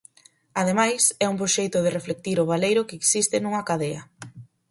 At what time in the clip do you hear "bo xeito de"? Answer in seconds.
1.39-1.93